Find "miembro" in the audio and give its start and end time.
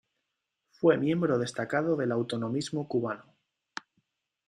0.97-1.37